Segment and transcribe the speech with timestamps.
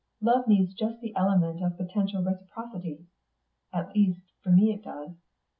[0.19, 3.05] Love needs just the element of potential reciprocity;
[3.71, 5.11] at least, for me it does.